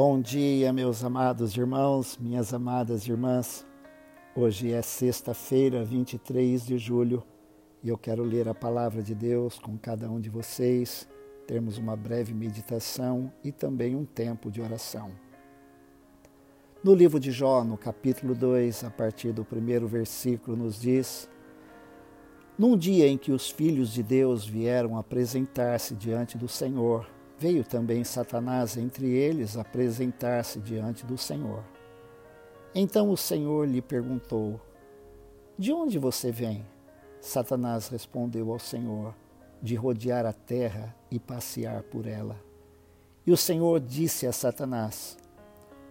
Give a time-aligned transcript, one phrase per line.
[0.00, 3.66] Bom dia, meus amados irmãos, minhas amadas irmãs.
[4.32, 7.24] Hoje é sexta-feira, 23 de julho,
[7.82, 11.08] e eu quero ler a palavra de Deus com cada um de vocês,
[11.48, 15.10] termos uma breve meditação e também um tempo de oração.
[16.80, 21.28] No livro de Jó, no capítulo 2, a partir do primeiro versículo, nos diz:
[22.56, 28.02] Num dia em que os filhos de Deus vieram apresentar-se diante do Senhor, veio também
[28.02, 31.62] Satanás entre eles apresentar-se diante do Senhor.
[32.74, 34.60] Então o Senhor lhe perguntou:
[35.56, 36.66] De onde você vem?
[37.20, 39.14] Satanás respondeu ao Senhor:
[39.62, 42.36] De rodear a terra e passear por ela.
[43.24, 45.16] E o Senhor disse a Satanás: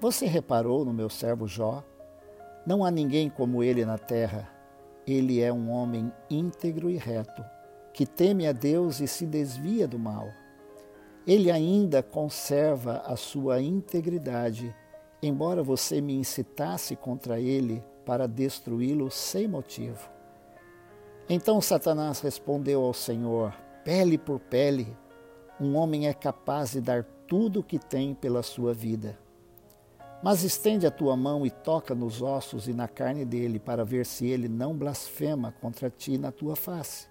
[0.02, 1.84] Você reparou no meu servo Jó?
[2.66, 4.52] Não há ninguém como ele na terra.
[5.06, 7.42] Ele é um homem íntegro e reto,
[7.94, 10.28] que teme a Deus e se desvia do mal
[11.28, 14.74] ele ainda conserva a sua integridade,
[15.22, 20.10] embora você me incitasse contra ele para destruí-lo sem motivo.
[21.30, 23.54] Então Satanás respondeu ao Senhor:
[23.84, 24.96] Pele por pele,
[25.60, 29.20] um homem é capaz de dar tudo o que tem pela sua vida.
[30.24, 34.06] Mas estende a tua mão e toca nos ossos e na carne dele, para ver
[34.06, 37.08] se ele não blasfema contra ti na tua face.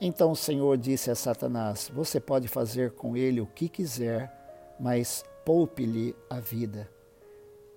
[0.00, 4.32] Então o Senhor disse a Satanás: Você pode fazer com ele o que quiser,
[4.78, 6.90] mas poupe-lhe a vida.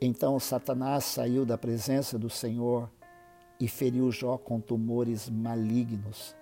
[0.01, 2.89] Então Satanás saiu da presença do Senhor
[3.59, 6.35] e feriu Jó com tumores malignos,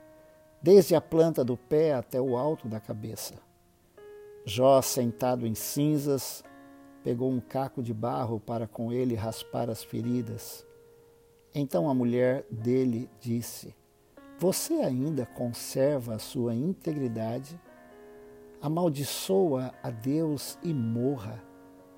[0.62, 3.36] desde a planta do pé até o alto da cabeça.
[4.46, 6.44] Jó, sentado em cinzas,
[7.03, 10.66] pegou um caco de barro para com ele raspar as feridas.
[11.53, 13.73] Então a mulher dele disse:
[14.38, 17.59] você ainda conserva a sua integridade?
[18.61, 21.41] Amaldiçoa a Deus e morra.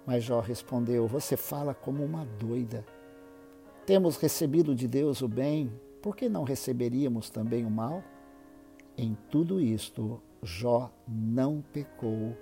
[0.05, 2.85] Mas Jó respondeu: Você fala como uma doida.
[3.85, 5.71] Temos recebido de Deus o bem,
[6.01, 8.03] por que não receberíamos também o mal?
[8.97, 12.37] Em tudo isto, Jó não pecou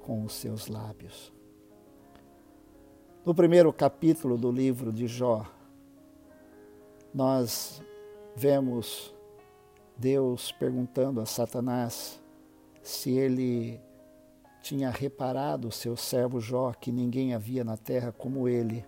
[0.00, 1.32] com os seus lábios.
[3.24, 5.46] No primeiro capítulo do livro de Jó,
[7.14, 7.82] nós
[8.34, 9.14] vemos
[9.98, 12.20] Deus perguntando a Satanás
[12.82, 13.80] se ele
[14.62, 18.84] tinha reparado seu servo Jó, que ninguém havia na terra como ele,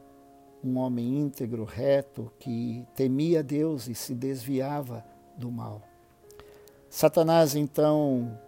[0.63, 5.05] um homem íntegro, reto, que temia Deus e se desviava
[5.37, 5.83] do mal.
[6.89, 8.39] Satanás, então,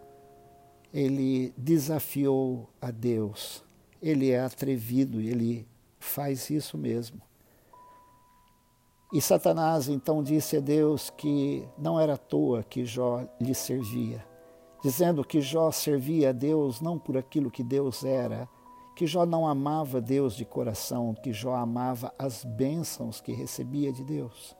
[0.93, 3.65] ele desafiou a Deus.
[4.01, 5.67] Ele é atrevido, ele
[5.99, 7.21] faz isso mesmo.
[9.13, 14.25] E Satanás então disse a Deus que não era à toa que Jó lhe servia,
[14.83, 18.49] dizendo que Jó servia a Deus não por aquilo que Deus era,
[18.97, 24.03] que Jó não amava Deus de coração, que Jó amava as bênçãos que recebia de
[24.03, 24.57] Deus.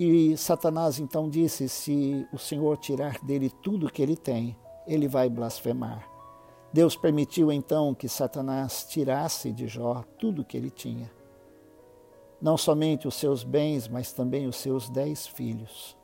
[0.00, 5.28] E Satanás então disse: se o Senhor tirar dele tudo que ele tem, ele vai
[5.28, 6.08] blasfemar.
[6.72, 11.10] Deus permitiu então que Satanás tirasse de Jó tudo que ele tinha
[12.40, 15.96] não somente os seus bens, mas também os seus dez filhos.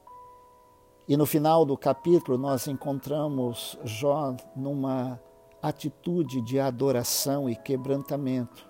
[1.06, 5.20] E no final do capítulo nós encontramos Jó numa
[5.60, 8.68] atitude de adoração e quebrantamento,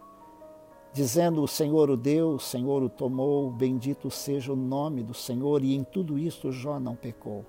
[0.93, 5.63] dizendo: O Senhor o deu, o Senhor o tomou, bendito seja o nome do Senhor,
[5.63, 7.45] e em tudo isso Jó não pecou.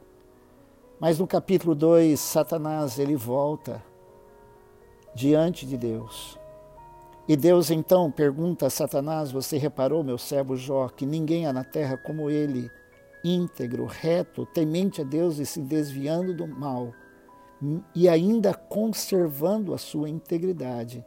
[0.99, 3.83] Mas no capítulo 2, Satanás ele volta
[5.15, 6.39] diante de Deus
[7.27, 11.63] e Deus então pergunta a Satanás: Você reparou, meu servo Jó, que ninguém há na
[11.63, 12.69] terra como ele,
[13.23, 16.91] íntegro, reto, temente a Deus e se desviando do mal,
[17.95, 21.05] e ainda conservando a sua integridade.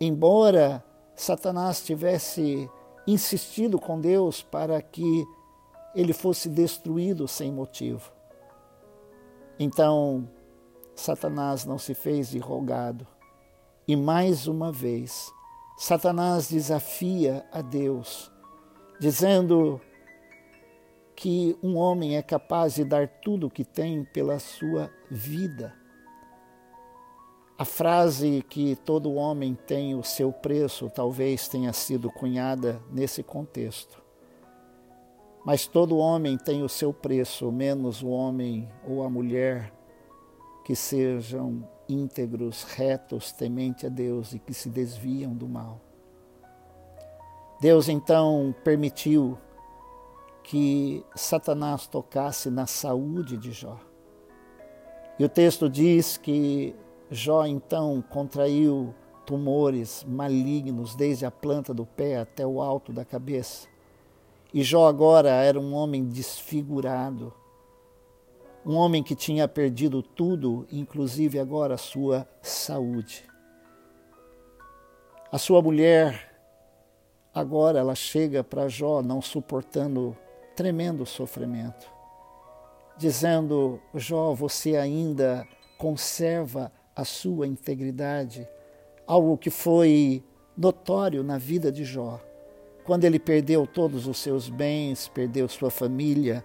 [0.00, 0.82] Embora
[1.14, 2.68] Satanás tivesse
[3.06, 5.24] insistido com Deus para que
[5.94, 8.10] ele fosse destruído sem motivo.
[9.58, 10.28] Então,
[10.96, 13.06] Satanás não se fez de rogado
[13.86, 15.32] e mais uma vez,
[15.76, 18.30] Satanás desafia a Deus,
[18.98, 19.80] dizendo
[21.14, 25.74] que um homem é capaz de dar tudo o que tem pela sua vida.
[27.58, 34.02] A frase que todo homem tem o seu preço talvez tenha sido cunhada nesse contexto.
[35.44, 39.72] Mas todo homem tem o seu preço, menos o homem ou a mulher
[40.64, 45.80] que sejam íntegros, retos, temente a Deus e que se desviam do mal.
[47.60, 49.38] Deus então permitiu
[50.42, 53.78] que Satanás tocasse na saúde de Jó.
[55.18, 56.74] E o texto diz que
[57.10, 58.94] Jó então contraiu
[59.24, 63.66] tumores malignos desde a planta do pé até o alto da cabeça.
[64.52, 67.32] E Jó agora era um homem desfigurado,
[68.64, 73.24] um homem que tinha perdido tudo, inclusive agora a sua saúde.
[75.30, 76.34] A sua mulher,
[77.34, 80.16] agora ela chega para Jó, não suportando
[80.56, 81.90] tremendo sofrimento,
[82.96, 85.46] dizendo: Jó, você ainda
[85.76, 88.48] conserva a sua integridade,
[89.06, 90.24] algo que foi
[90.56, 92.20] notório na vida de Jó.
[92.84, 96.44] Quando ele perdeu todos os seus bens, perdeu sua família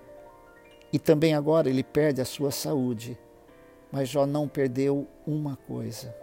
[0.92, 3.18] e também agora ele perde a sua saúde.
[3.92, 6.14] Mas Jó não perdeu uma coisa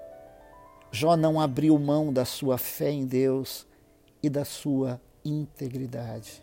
[0.91, 3.67] Jó não abriu mão da sua fé em Deus
[4.23, 6.43] e da sua integridade.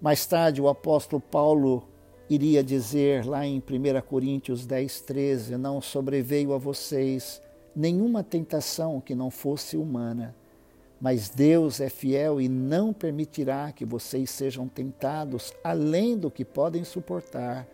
[0.00, 1.88] Mais tarde, o apóstolo Paulo
[2.30, 7.42] iria dizer lá em 1 Coríntios 10, 13: Não sobreveio a vocês
[7.74, 10.36] nenhuma tentação que não fosse humana,
[11.00, 16.82] mas Deus é fiel e não permitirá que vocês sejam tentados além do que podem
[16.82, 17.66] suportar.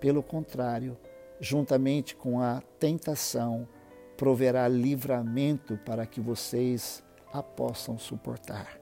[0.00, 0.96] Pelo contrário,
[1.40, 3.68] juntamente com a tentação,
[4.16, 8.80] proverá livramento para que vocês a possam suportar.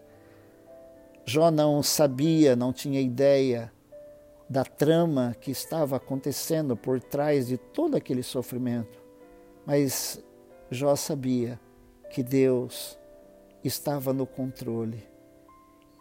[1.27, 3.73] Jó não sabia, não tinha ideia
[4.49, 9.03] da trama que estava acontecendo por trás de todo aquele sofrimento,
[9.67, 10.23] mas
[10.71, 11.59] Jó sabia
[12.11, 12.99] que Deus
[13.65, 15.07] estava no controle.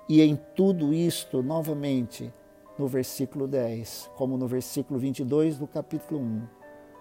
[0.08, 2.32] E em tudo isto, novamente,
[2.78, 6.48] no versículo 10, como no versículo 22 do capítulo 1,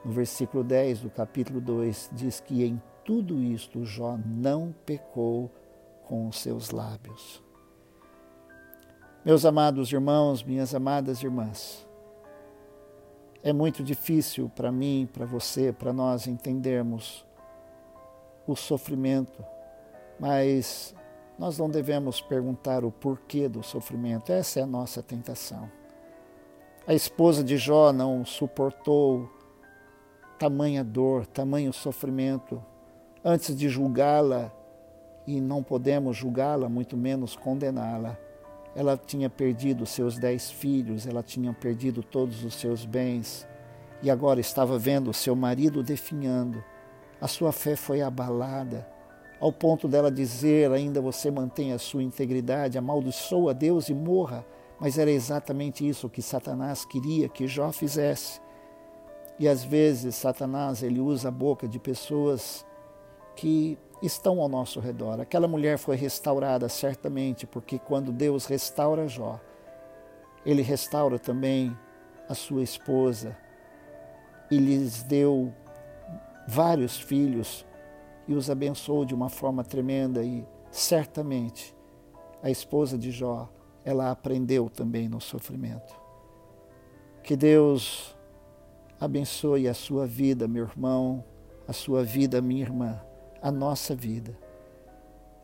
[0.05, 5.51] no versículo 10 do capítulo 2, diz que em tudo isto Jó não pecou
[6.05, 7.43] com os seus lábios.
[9.25, 11.87] Meus amados irmãos, minhas amadas irmãs,
[13.43, 17.27] é muito difícil para mim, para você, para nós entendermos
[18.47, 19.45] o sofrimento,
[20.23, 20.95] mas
[21.37, 25.69] nós não devemos perguntar o porquê do sofrimento, essa é a nossa tentação.
[26.87, 29.29] A esposa de Jó não suportou
[30.39, 32.63] tamanha dor, tamanho sofrimento,
[33.25, 34.53] antes de julgá-la,
[35.27, 38.17] e não podemos julgá-la, muito menos condená-la.
[38.77, 43.45] Ela tinha perdido seus dez filhos, ela tinha perdido todos os seus bens,
[44.01, 46.63] e agora estava vendo seu marido definhando.
[47.21, 48.87] A sua fé foi abalada,
[49.43, 54.47] ao ponto dela dizer: ainda você mantém a sua integridade, amaldiçoa Deus e morra.
[54.79, 58.41] Mas era exatamente isso que Satanás queria que Jó fizesse.
[59.39, 62.65] E às vezes Satanás ele usa a boca de pessoas
[63.35, 65.21] que estão ao nosso redor.
[65.21, 69.41] Aquela mulher foi restaurada certamente porque quando Deus restaura Jó,
[70.47, 71.77] ele restaura também
[72.29, 73.37] a sua esposa
[74.51, 75.53] e lhes deu
[76.47, 77.65] vários filhos
[78.27, 81.75] e os abençoou de uma forma tremenda e certamente
[82.43, 83.49] a esposa de Jó,
[83.85, 85.95] ela aprendeu também no sofrimento.
[87.23, 88.17] Que Deus
[89.01, 91.25] abençoe a sua vida, meu irmão,
[91.67, 93.01] a sua vida, minha irmã,
[93.41, 94.37] a nossa vida.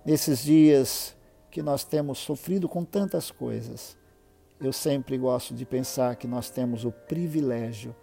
[0.04, 1.16] Nesses dias
[1.50, 3.96] que nós temos sofrido com tantas coisas,
[4.60, 7.94] eu sempre gosto de pensar que nós temos o privilégio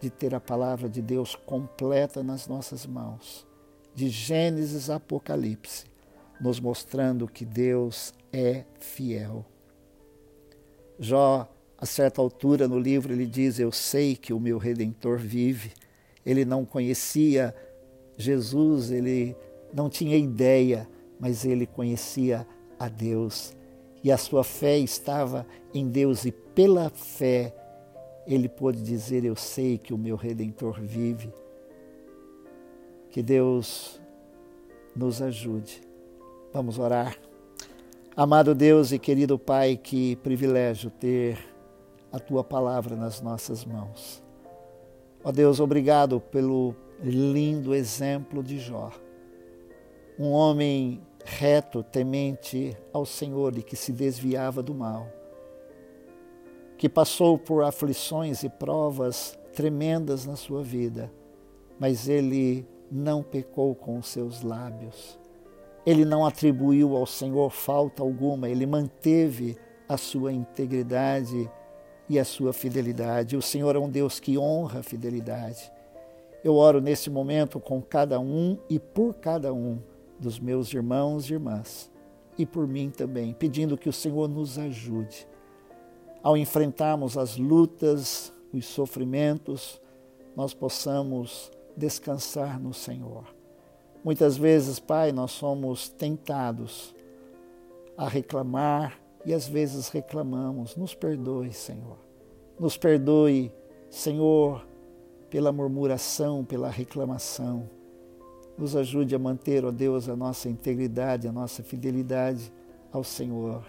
[0.00, 3.46] de ter a palavra de Deus completa nas nossas mãos,
[3.98, 5.84] de Gênesis a Apocalipse,
[6.40, 9.44] nos mostrando que Deus é fiel.
[11.00, 15.72] Jó a certa altura no livro ele diz: Eu sei que o meu redentor vive.
[16.24, 17.52] Ele não conhecia
[18.16, 19.36] Jesus, ele
[19.74, 22.46] não tinha ideia, mas ele conhecia
[22.78, 23.52] a Deus.
[24.04, 25.44] E a sua fé estava
[25.74, 27.52] em Deus, e pela fé
[28.28, 31.32] ele pôde dizer: Eu sei que o meu redentor vive.
[33.18, 34.00] Que Deus
[34.94, 35.82] nos ajude.
[36.52, 37.18] Vamos orar.
[38.16, 41.36] Amado Deus e querido Pai, que privilégio ter
[42.12, 44.22] a tua palavra nas nossas mãos.
[45.24, 48.92] Ó Deus, obrigado pelo lindo exemplo de Jó.
[50.16, 55.08] Um homem reto, temente ao Senhor e que se desviava do mal,
[56.76, 61.10] que passou por aflições e provas tremendas na sua vida,
[61.80, 65.18] mas ele não pecou com os seus lábios.
[65.86, 69.56] Ele não atribuiu ao Senhor falta alguma, ele manteve
[69.88, 71.50] a sua integridade
[72.08, 73.36] e a sua fidelidade.
[73.36, 75.72] O Senhor é um Deus que honra a fidelidade.
[76.44, 79.78] Eu oro nesse momento com cada um e por cada um
[80.18, 81.90] dos meus irmãos e irmãs,
[82.36, 85.26] e por mim também, pedindo que o Senhor nos ajude
[86.22, 89.80] ao enfrentarmos as lutas, os sofrimentos,
[90.36, 93.24] nós possamos descansar no Senhor.
[94.04, 96.94] Muitas vezes, Pai, nós somos tentados
[97.96, 100.76] a reclamar e às vezes reclamamos.
[100.76, 101.98] Nos perdoe, Senhor.
[102.58, 103.52] Nos perdoe,
[103.90, 104.66] Senhor,
[105.30, 107.68] pela murmuração, pela reclamação.
[108.56, 112.52] Nos ajude a manter, ó Deus, a nossa integridade, a nossa fidelidade
[112.92, 113.64] ao Senhor.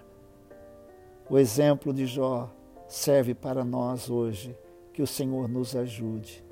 [1.30, 2.50] O exemplo de Jó
[2.88, 4.58] serve para nós hoje.
[4.94, 6.44] Que o Senhor nos ajude.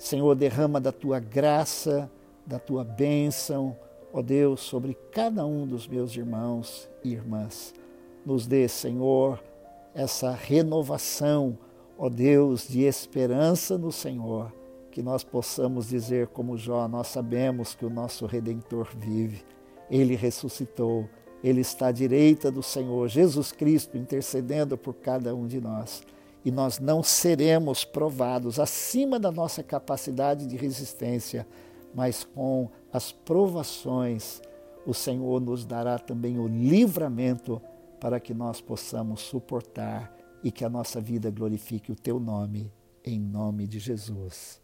[0.00, 2.10] Senhor, derrama da tua graça,
[2.46, 3.76] da tua bênção,
[4.14, 7.74] ó Deus, sobre cada um dos meus irmãos e irmãs.
[8.24, 9.38] Nos dê, Senhor,
[9.94, 11.58] essa renovação,
[11.98, 14.50] ó Deus, de esperança no Senhor,
[14.90, 19.44] que nós possamos dizer como Jó, nós sabemos que o nosso Redentor vive,
[19.90, 21.06] ele ressuscitou,
[21.44, 26.02] ele está à direita do Senhor, Jesus Cristo, intercedendo por cada um de nós.
[26.44, 31.46] E nós não seremos provados acima da nossa capacidade de resistência,
[31.94, 34.40] mas com as provações,
[34.86, 37.60] o Senhor nos dará também o livramento
[38.00, 42.72] para que nós possamos suportar e que a nossa vida glorifique o teu nome,
[43.04, 44.60] em nome de Jesus.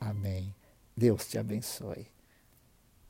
[0.00, 0.54] Amém.
[0.96, 2.17] Deus te abençoe.